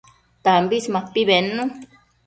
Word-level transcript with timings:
Tambis 0.43 0.85
mapi 0.93 1.21
bednu 1.29 1.63